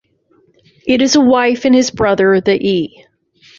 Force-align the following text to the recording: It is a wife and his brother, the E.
It 0.87 0.99
is 1.03 1.15
a 1.15 1.21
wife 1.21 1.63
and 1.63 1.75
his 1.75 1.91
brother, 1.91 2.41
the 2.41 2.55
E. 2.55 3.05